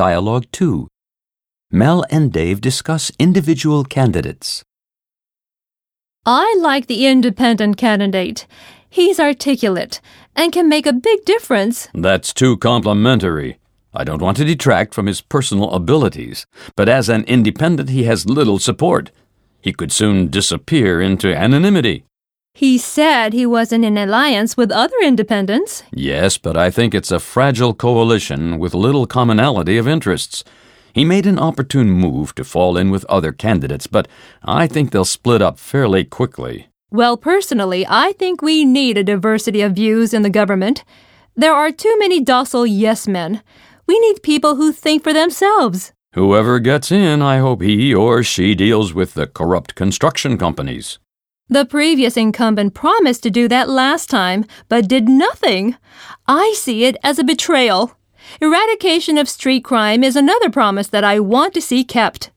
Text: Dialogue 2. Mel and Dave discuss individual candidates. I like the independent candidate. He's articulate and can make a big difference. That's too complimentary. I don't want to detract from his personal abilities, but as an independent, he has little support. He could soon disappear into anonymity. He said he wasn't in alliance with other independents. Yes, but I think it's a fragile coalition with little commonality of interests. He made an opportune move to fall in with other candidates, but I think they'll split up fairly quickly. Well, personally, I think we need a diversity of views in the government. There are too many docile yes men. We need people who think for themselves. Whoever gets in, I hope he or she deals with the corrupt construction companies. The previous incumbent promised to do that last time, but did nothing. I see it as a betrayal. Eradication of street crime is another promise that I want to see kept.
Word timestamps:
Dialogue 0.00 0.46
2. 0.52 0.88
Mel 1.70 2.06
and 2.10 2.32
Dave 2.32 2.62
discuss 2.62 3.12
individual 3.18 3.84
candidates. 3.84 4.64
I 6.24 6.56
like 6.58 6.86
the 6.86 7.06
independent 7.06 7.76
candidate. 7.76 8.46
He's 8.88 9.20
articulate 9.20 10.00
and 10.34 10.54
can 10.54 10.70
make 10.70 10.86
a 10.86 10.94
big 10.94 11.26
difference. 11.26 11.88
That's 11.92 12.32
too 12.32 12.56
complimentary. 12.56 13.58
I 13.92 14.04
don't 14.04 14.22
want 14.22 14.38
to 14.38 14.46
detract 14.46 14.94
from 14.94 15.04
his 15.04 15.20
personal 15.20 15.70
abilities, 15.70 16.46
but 16.76 16.88
as 16.88 17.10
an 17.10 17.24
independent, 17.24 17.90
he 17.90 18.04
has 18.04 18.24
little 18.24 18.58
support. 18.58 19.10
He 19.60 19.74
could 19.74 19.92
soon 19.92 20.28
disappear 20.28 21.02
into 21.02 21.36
anonymity. 21.36 22.04
He 22.60 22.76
said 22.76 23.32
he 23.32 23.46
wasn't 23.46 23.86
in 23.86 23.96
alliance 23.96 24.54
with 24.54 24.70
other 24.70 24.98
independents. 25.02 25.82
Yes, 25.94 26.36
but 26.36 26.58
I 26.58 26.70
think 26.70 26.94
it's 26.94 27.10
a 27.10 27.18
fragile 27.18 27.72
coalition 27.72 28.58
with 28.58 28.74
little 28.74 29.06
commonality 29.06 29.78
of 29.78 29.88
interests. 29.88 30.44
He 30.92 31.02
made 31.02 31.24
an 31.26 31.38
opportune 31.38 31.88
move 31.88 32.34
to 32.34 32.44
fall 32.44 32.76
in 32.76 32.90
with 32.90 33.06
other 33.06 33.32
candidates, 33.32 33.86
but 33.86 34.06
I 34.44 34.66
think 34.66 34.90
they'll 34.90 35.06
split 35.06 35.40
up 35.40 35.58
fairly 35.58 36.04
quickly. 36.04 36.68
Well, 36.90 37.16
personally, 37.16 37.86
I 37.88 38.12
think 38.12 38.42
we 38.42 38.66
need 38.66 38.98
a 38.98 39.04
diversity 39.04 39.62
of 39.62 39.72
views 39.72 40.12
in 40.12 40.20
the 40.20 40.28
government. 40.28 40.84
There 41.34 41.54
are 41.54 41.72
too 41.72 41.96
many 41.98 42.20
docile 42.20 42.66
yes 42.66 43.08
men. 43.08 43.42
We 43.86 43.98
need 44.00 44.22
people 44.22 44.56
who 44.56 44.70
think 44.70 45.02
for 45.02 45.14
themselves. 45.14 45.92
Whoever 46.12 46.58
gets 46.58 46.92
in, 46.92 47.22
I 47.22 47.38
hope 47.38 47.62
he 47.62 47.94
or 47.94 48.22
she 48.22 48.54
deals 48.54 48.92
with 48.92 49.14
the 49.14 49.26
corrupt 49.26 49.74
construction 49.74 50.36
companies. 50.36 50.98
The 51.52 51.64
previous 51.64 52.16
incumbent 52.16 52.74
promised 52.74 53.24
to 53.24 53.30
do 53.30 53.48
that 53.48 53.68
last 53.68 54.08
time, 54.08 54.44
but 54.68 54.86
did 54.86 55.08
nothing. 55.08 55.76
I 56.28 56.54
see 56.56 56.84
it 56.84 56.96
as 57.02 57.18
a 57.18 57.24
betrayal. 57.24 57.96
Eradication 58.40 59.18
of 59.18 59.28
street 59.28 59.64
crime 59.64 60.04
is 60.04 60.14
another 60.14 60.48
promise 60.48 60.86
that 60.86 61.02
I 61.02 61.18
want 61.18 61.52
to 61.54 61.60
see 61.60 61.82
kept. 61.82 62.30